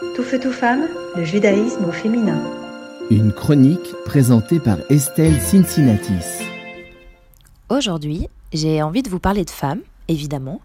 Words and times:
Tout 0.00 0.22
feu, 0.22 0.40
tout 0.40 0.50
femme, 0.50 0.88
le 1.14 1.24
judaïsme 1.24 1.84
au 1.84 1.92
féminin. 1.92 2.42
Une 3.10 3.32
chronique 3.32 3.92
présentée 4.06 4.58
par 4.58 4.78
Estelle 4.88 5.38
Cincinnatis. 5.38 6.42
Aujourd'hui, 7.68 8.28
j'ai 8.54 8.82
envie 8.82 9.02
de 9.02 9.10
vous 9.10 9.18
parler 9.18 9.44
de 9.44 9.50
femmes, 9.50 9.82
évidemment, 10.08 10.62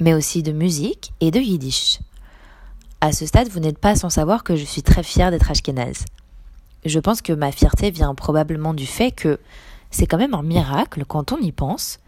mais 0.00 0.14
aussi 0.14 0.42
de 0.42 0.52
musique 0.52 1.12
et 1.20 1.30
de 1.30 1.38
yiddish. 1.38 1.98
À 3.02 3.12
ce 3.12 3.26
stade, 3.26 3.48
vous 3.48 3.60
n'êtes 3.60 3.78
pas 3.78 3.94
sans 3.94 4.08
savoir 4.08 4.42
que 4.42 4.56
je 4.56 4.64
suis 4.64 4.82
très 4.82 5.02
fière 5.02 5.30
d'être 5.30 5.50
ashkénaze. 5.50 6.06
Je 6.86 6.98
pense 6.98 7.20
que 7.20 7.34
ma 7.34 7.52
fierté 7.52 7.90
vient 7.90 8.14
probablement 8.14 8.72
du 8.72 8.86
fait 8.86 9.10
que 9.10 9.38
c'est 9.90 10.06
quand 10.06 10.18
même 10.18 10.34
un 10.34 10.42
miracle 10.42 11.04
quand 11.06 11.32
on 11.32 11.38
y 11.38 11.52
pense 11.52 11.98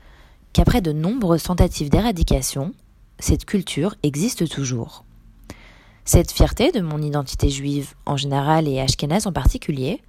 qu'après 0.55 0.81
de 0.81 0.93
nombreuses 0.93 1.43
tentatives 1.43 1.91
d'éradication, 1.91 2.73
cette 3.19 3.45
culture 3.45 3.97
existe 4.03 4.49
toujours. 4.49 5.04
Cette 6.07 6.33
fierté 6.33 6.71
de 6.71 6.83
mon 6.83 7.01
identité 7.01 7.49
juive 7.49 7.95
en 8.05 8.19
général 8.19 8.69
et 8.69 8.79
ashkénaze 8.79 9.27
en 9.27 9.33
particulier 9.33 10.03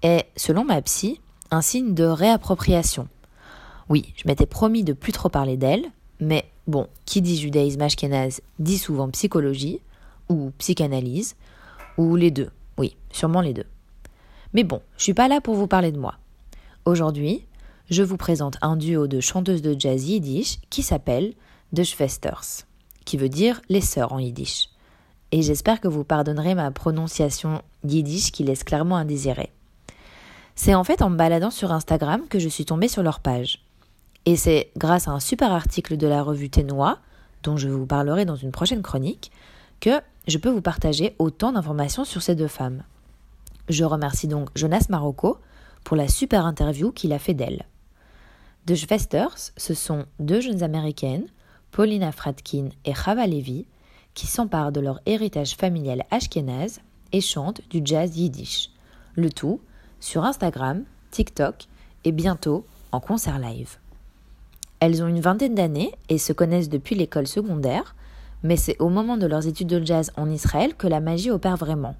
est, 0.00 0.26
selon 0.36 0.64
ma 0.64 0.80
psy, 0.80 1.20
un 1.50 1.60
signe 1.60 1.92
de 1.92 2.04
réappropriation. 2.04 3.08
Oui, 3.90 4.14
je 4.16 4.26
m'étais 4.26 4.46
promis 4.46 4.84
de 4.84 4.94
plus 4.94 5.12
trop 5.12 5.28
parler 5.28 5.58
d'elle, 5.58 5.84
mais 6.18 6.46
bon, 6.66 6.88
qui 7.04 7.20
dit 7.20 7.36
judaïsme 7.36 7.82
ashkénaze 7.82 8.40
dit 8.58 8.78
souvent 8.78 9.10
psychologie, 9.10 9.80
ou 10.30 10.50
psychanalyse, 10.56 11.36
ou 11.98 12.16
les 12.16 12.30
deux. 12.30 12.50
Oui, 12.78 12.96
sûrement 13.12 13.42
les 13.42 13.52
deux. 13.52 13.66
Mais 14.54 14.64
bon, 14.64 14.80
je 14.96 15.02
suis 15.02 15.14
pas 15.14 15.28
là 15.28 15.42
pour 15.42 15.56
vous 15.56 15.66
parler 15.66 15.92
de 15.92 15.98
moi. 15.98 16.14
Aujourd'hui, 16.86 17.44
je 17.90 18.02
vous 18.02 18.16
présente 18.16 18.56
un 18.62 18.76
duo 18.76 19.06
de 19.06 19.20
chanteuses 19.20 19.62
de 19.62 19.78
jazz 19.78 20.08
yiddish 20.08 20.58
qui 20.70 20.82
s'appelle 20.82 21.34
The 21.76 21.84
Schwesters, 21.84 22.64
qui 23.04 23.18
veut 23.18 23.28
dire 23.28 23.60
les 23.68 23.82
sœurs 23.82 24.14
en 24.14 24.18
yiddish 24.18 24.70
et 25.32 25.42
j'espère 25.42 25.80
que 25.80 25.88
vous 25.88 26.04
pardonnerez 26.04 26.54
ma 26.54 26.70
prononciation 26.70 27.62
yiddish 27.84 28.32
qui 28.32 28.44
laisse 28.44 28.64
clairement 28.64 28.96
à 28.96 29.04
désirer. 29.04 29.50
C'est 30.54 30.74
en 30.74 30.84
fait 30.84 31.02
en 31.02 31.10
me 31.10 31.16
baladant 31.16 31.50
sur 31.50 31.72
Instagram 31.72 32.22
que 32.28 32.38
je 32.38 32.48
suis 32.48 32.64
tombée 32.64 32.88
sur 32.88 33.02
leur 33.02 33.20
page. 33.20 33.64
Et 34.26 34.36
c'est 34.36 34.70
grâce 34.76 35.08
à 35.08 35.12
un 35.12 35.20
super 35.20 35.52
article 35.52 35.96
de 35.96 36.06
la 36.06 36.22
revue 36.22 36.50
Ténois, 36.50 36.98
dont 37.42 37.56
je 37.56 37.68
vous 37.68 37.86
parlerai 37.86 38.24
dans 38.24 38.36
une 38.36 38.50
prochaine 38.50 38.82
chronique, 38.82 39.30
que 39.80 40.00
je 40.26 40.38
peux 40.38 40.50
vous 40.50 40.60
partager 40.60 41.14
autant 41.18 41.52
d'informations 41.52 42.04
sur 42.04 42.22
ces 42.22 42.34
deux 42.34 42.48
femmes. 42.48 42.82
Je 43.68 43.84
remercie 43.84 44.28
donc 44.28 44.48
Jonas 44.54 44.86
Marocco 44.88 45.38
pour 45.84 45.96
la 45.96 46.08
super 46.08 46.44
interview 46.44 46.90
qu'il 46.90 47.12
a 47.12 47.18
fait 47.18 47.34
d'elle. 47.34 47.66
De 48.66 48.74
Schwesters, 48.74 49.52
ce 49.56 49.74
sont 49.74 50.06
deux 50.18 50.40
jeunes 50.40 50.62
américaines, 50.62 51.26
Paulina 51.70 52.12
Fradkin 52.12 52.70
et 52.84 52.94
Chava 52.94 53.26
Levy, 53.26 53.66
qui 54.18 54.26
s'emparent 54.26 54.72
de 54.72 54.80
leur 54.80 54.98
héritage 55.06 55.54
familial 55.54 56.04
ashkénaze 56.10 56.80
et 57.12 57.20
chantent 57.20 57.60
du 57.70 57.82
jazz 57.84 58.18
yiddish. 58.18 58.70
Le 59.14 59.30
tout 59.30 59.60
sur 60.00 60.24
Instagram, 60.24 60.82
TikTok 61.12 61.68
et 62.02 62.10
bientôt 62.10 62.66
en 62.90 62.98
concert 62.98 63.38
live. 63.38 63.76
Elles 64.80 65.04
ont 65.04 65.06
une 65.06 65.20
vingtaine 65.20 65.54
d'années 65.54 65.92
et 66.08 66.18
se 66.18 66.32
connaissent 66.32 66.68
depuis 66.68 66.96
l'école 66.96 67.28
secondaire, 67.28 67.94
mais 68.42 68.56
c'est 68.56 68.80
au 68.80 68.88
moment 68.88 69.18
de 69.18 69.26
leurs 69.28 69.46
études 69.46 69.68
de 69.68 69.86
jazz 69.86 70.10
en 70.16 70.28
Israël 70.28 70.74
que 70.74 70.88
la 70.88 70.98
magie 70.98 71.30
opère 71.30 71.56
vraiment. 71.56 71.94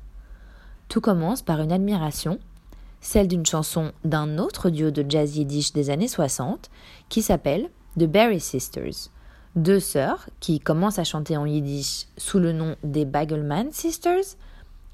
Tout 0.89 1.00
commence 1.00 1.42
par 1.42 1.61
une 1.61 1.70
admiration, 1.70 2.41
celle 3.00 3.28
d'une 3.28 3.46
chanson 3.46 3.92
d'un 4.05 4.39
autre 4.39 4.70
duo 4.70 4.91
de 4.91 5.08
jazz 5.08 5.36
yiddish 5.36 5.72
des 5.72 5.89
années 5.89 6.08
60 6.08 6.69
qui 7.08 7.22
s'appelle 7.22 7.70
The 7.96 8.06
Berry 8.06 8.41
Sisters, 8.41 9.08
deux 9.59 9.81
sœurs 9.81 10.28
qui 10.41 10.61
commencent 10.61 10.98
à 10.98 11.05
chanter 11.05 11.37
en 11.37 11.45
yiddish 11.45 12.06
sous 12.17 12.39
le 12.39 12.53
nom 12.53 12.77
des 12.84 13.05
Bagelman 13.05 13.73
Sisters 13.73 14.37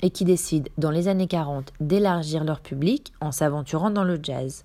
et 0.02 0.10
qui 0.10 0.24
décident 0.24 0.70
dans 0.78 0.90
les 0.90 1.06
années 1.06 1.26
40 1.26 1.72
d'élargir 1.80 2.44
leur 2.44 2.60
public 2.60 3.12
en 3.20 3.30
s'aventurant 3.30 3.90
dans 3.90 4.04
le 4.04 4.18
jazz. 4.20 4.64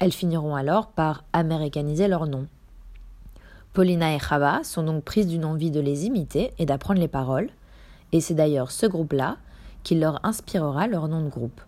Elles 0.00 0.12
finiront 0.12 0.56
alors 0.56 0.88
par 0.88 1.24
américaniser 1.32 2.08
leur 2.08 2.26
nom. 2.26 2.46
Paulina 3.72 4.14
et 4.14 4.18
Chava 4.18 4.64
sont 4.64 4.82
donc 4.82 5.04
prises 5.04 5.28
d'une 5.28 5.44
envie 5.44 5.70
de 5.70 5.80
les 5.80 6.04
imiter 6.06 6.52
et 6.58 6.66
d'apprendre 6.66 7.00
les 7.00 7.08
paroles, 7.08 7.48
et 8.12 8.20
c'est 8.20 8.34
d'ailleurs 8.34 8.72
ce 8.72 8.86
groupe-là 8.86 9.36
qui 9.84 9.94
leur 9.94 10.24
inspirera 10.24 10.88
leur 10.88 11.06
nom 11.06 11.22
de 11.22 11.28
groupe. 11.28 11.60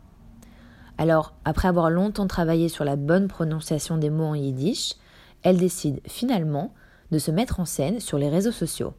Alors, 0.98 1.32
après 1.44 1.69
avoir 1.69 1.88
longtemps 1.88 2.26
travaillé 2.26 2.69
sur 2.69 2.84
la 2.84 2.97
bonne 2.97 3.28
prononciation 3.28 3.97
des 3.97 4.10
mots 4.10 4.25
en 4.26 4.34
yiddish, 4.34 4.94
elles 5.42 5.58
décident 5.58 6.00
finalement 6.06 6.72
de 7.10 7.19
se 7.19 7.31
mettre 7.31 7.60
en 7.60 7.65
scène 7.65 8.00
sur 8.00 8.19
les 8.19 8.28
réseaux 8.28 8.53
sociaux. 8.53 8.94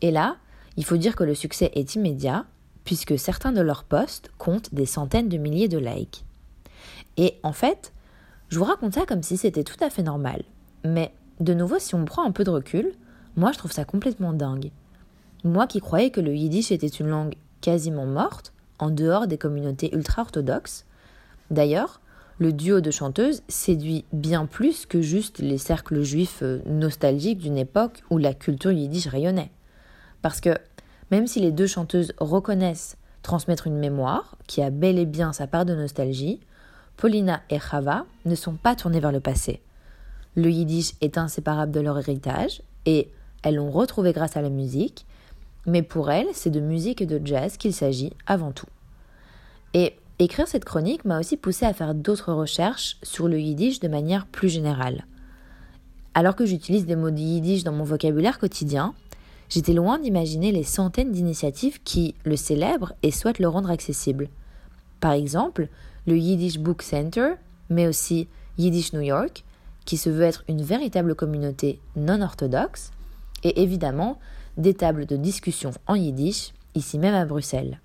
Et 0.00 0.10
là, 0.10 0.36
il 0.76 0.84
faut 0.84 0.96
dire 0.96 1.16
que 1.16 1.24
le 1.24 1.34
succès 1.34 1.70
est 1.74 1.94
immédiat, 1.94 2.44
puisque 2.84 3.18
certains 3.18 3.52
de 3.52 3.60
leurs 3.60 3.84
posts 3.84 4.30
comptent 4.38 4.72
des 4.72 4.86
centaines 4.86 5.28
de 5.28 5.36
milliers 5.36 5.68
de 5.68 5.78
likes. 5.78 6.24
Et 7.16 7.38
en 7.42 7.52
fait, 7.52 7.92
je 8.48 8.58
vous 8.58 8.64
raconte 8.64 8.94
ça 8.94 9.06
comme 9.06 9.22
si 9.22 9.36
c'était 9.36 9.64
tout 9.64 9.82
à 9.82 9.90
fait 9.90 10.02
normal. 10.02 10.42
Mais 10.84 11.12
de 11.40 11.54
nouveau, 11.54 11.78
si 11.78 11.94
on 11.94 12.04
prend 12.04 12.24
un 12.24 12.30
peu 12.30 12.44
de 12.44 12.50
recul, 12.50 12.92
moi 13.36 13.52
je 13.52 13.58
trouve 13.58 13.72
ça 13.72 13.84
complètement 13.84 14.32
dingue. 14.32 14.70
Moi 15.44 15.66
qui 15.66 15.80
croyais 15.80 16.10
que 16.10 16.20
le 16.20 16.34
yiddish 16.34 16.72
était 16.72 16.86
une 16.86 17.08
langue 17.08 17.34
quasiment 17.60 18.06
morte, 18.06 18.52
en 18.78 18.90
dehors 18.90 19.26
des 19.26 19.38
communautés 19.38 19.94
ultra-orthodoxes. 19.94 20.84
D'ailleurs, 21.50 22.00
le 22.38 22.52
duo 22.52 22.80
de 22.80 22.90
chanteuses 22.90 23.42
séduit 23.48 24.04
bien 24.12 24.46
plus 24.46 24.86
que 24.86 25.00
juste 25.00 25.38
les 25.40 25.58
cercles 25.58 26.02
juifs 26.02 26.42
euh, 26.42 26.60
nostalgiques 26.66 27.38
d'une 27.38 27.58
époque 27.58 28.02
où 28.10 28.18
la 28.18 28.32
culture 28.32 28.70
yiddish 28.70 29.08
rayonnait. 29.08 29.50
Parce 30.22 30.40
que 30.40 30.56
même 31.10 31.26
si 31.26 31.40
les 31.40 31.52
deux 31.52 31.66
chanteuses 31.66 32.12
reconnaissent 32.18 32.96
transmettre 33.22 33.66
une 33.66 33.78
mémoire 33.78 34.36
qui 34.46 34.62
a 34.62 34.70
bel 34.70 34.98
et 34.98 35.06
bien 35.06 35.32
sa 35.32 35.46
part 35.46 35.64
de 35.64 35.74
nostalgie, 35.74 36.40
Paulina 36.96 37.42
et 37.50 37.58
Chava 37.58 38.06
ne 38.24 38.34
sont 38.34 38.54
pas 38.54 38.76
tournées 38.76 39.00
vers 39.00 39.12
le 39.12 39.20
passé. 39.20 39.60
Le 40.36 40.50
yiddish 40.50 40.92
est 41.00 41.18
inséparable 41.18 41.72
de 41.72 41.80
leur 41.80 41.98
héritage 41.98 42.62
et 42.86 43.10
elles 43.42 43.56
l'ont 43.56 43.70
retrouvé 43.70 44.12
grâce 44.12 44.36
à 44.36 44.42
la 44.42 44.50
musique, 44.50 45.06
mais 45.66 45.82
pour 45.82 46.10
elles, 46.10 46.28
c'est 46.32 46.50
de 46.50 46.60
musique 46.60 47.02
et 47.02 47.06
de 47.06 47.20
jazz 47.24 47.56
qu'il 47.56 47.74
s'agit 47.74 48.12
avant 48.26 48.52
tout. 48.52 48.66
Et 49.74 49.94
Écrire 50.20 50.48
cette 50.48 50.64
chronique 50.64 51.04
m'a 51.04 51.20
aussi 51.20 51.36
poussé 51.36 51.64
à 51.64 51.72
faire 51.72 51.94
d'autres 51.94 52.32
recherches 52.32 52.96
sur 53.04 53.28
le 53.28 53.38
yiddish 53.38 53.78
de 53.78 53.86
manière 53.86 54.26
plus 54.26 54.48
générale. 54.48 55.06
Alors 56.14 56.34
que 56.34 56.44
j'utilise 56.44 56.86
des 56.86 56.96
mots 56.96 57.12
de 57.12 57.18
yiddish 57.18 57.62
dans 57.62 57.72
mon 57.72 57.84
vocabulaire 57.84 58.40
quotidien, 58.40 58.94
j'étais 59.48 59.74
loin 59.74 60.00
d'imaginer 60.00 60.50
les 60.50 60.64
centaines 60.64 61.12
d'initiatives 61.12 61.80
qui 61.84 62.16
le 62.24 62.34
célèbrent 62.34 62.94
et 63.04 63.12
souhaitent 63.12 63.38
le 63.38 63.48
rendre 63.48 63.70
accessible. 63.70 64.28
Par 64.98 65.12
exemple, 65.12 65.68
le 66.08 66.18
Yiddish 66.18 66.58
Book 66.58 66.82
Center, 66.82 67.34
mais 67.70 67.86
aussi 67.86 68.26
Yiddish 68.56 68.92
New 68.94 69.02
York, 69.02 69.44
qui 69.84 69.96
se 69.96 70.10
veut 70.10 70.24
être 70.24 70.42
une 70.48 70.62
véritable 70.62 71.14
communauté 71.14 71.78
non 71.94 72.20
orthodoxe, 72.22 72.90
et 73.44 73.62
évidemment 73.62 74.18
des 74.56 74.74
tables 74.74 75.06
de 75.06 75.16
discussion 75.16 75.70
en 75.86 75.94
yiddish, 75.94 76.52
ici 76.74 76.98
même 76.98 77.14
à 77.14 77.24
Bruxelles. 77.24 77.80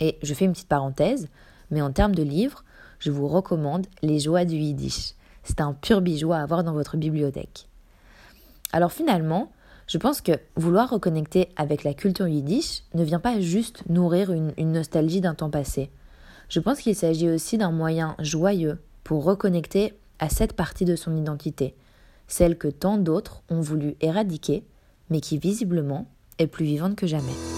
Et 0.00 0.18
je 0.22 0.34
fais 0.34 0.44
une 0.44 0.52
petite 0.52 0.68
parenthèse, 0.68 1.28
mais 1.70 1.82
en 1.82 1.92
termes 1.92 2.14
de 2.14 2.22
livres, 2.22 2.64
je 2.98 3.10
vous 3.10 3.28
recommande 3.28 3.86
Les 4.02 4.20
joies 4.20 4.44
du 4.44 4.56
Yiddish. 4.56 5.14
C'est 5.44 5.60
un 5.60 5.72
pur 5.72 6.00
bijou 6.00 6.32
à 6.32 6.38
avoir 6.38 6.64
dans 6.64 6.72
votre 6.72 6.96
bibliothèque. 6.96 7.68
Alors 8.72 8.92
finalement, 8.92 9.50
je 9.86 9.96
pense 9.96 10.20
que 10.20 10.32
vouloir 10.56 10.90
reconnecter 10.90 11.48
avec 11.56 11.82
la 11.82 11.94
culture 11.94 12.28
yiddish 12.28 12.82
ne 12.92 13.02
vient 13.02 13.20
pas 13.20 13.40
juste 13.40 13.82
nourrir 13.88 14.30
une, 14.30 14.52
une 14.58 14.72
nostalgie 14.72 15.22
d'un 15.22 15.34
temps 15.34 15.48
passé. 15.48 15.90
Je 16.50 16.60
pense 16.60 16.80
qu'il 16.80 16.94
s'agit 16.94 17.30
aussi 17.30 17.56
d'un 17.56 17.70
moyen 17.70 18.14
joyeux 18.18 18.78
pour 19.02 19.24
reconnecter 19.24 19.94
à 20.18 20.28
cette 20.28 20.52
partie 20.52 20.84
de 20.84 20.96
son 20.96 21.16
identité, 21.16 21.74
celle 22.26 22.58
que 22.58 22.68
tant 22.68 22.98
d'autres 22.98 23.42
ont 23.48 23.60
voulu 23.60 23.96
éradiquer, 24.02 24.66
mais 25.08 25.20
qui 25.20 25.38
visiblement 25.38 26.06
est 26.38 26.46
plus 26.46 26.66
vivante 26.66 26.96
que 26.96 27.06
jamais. 27.06 27.57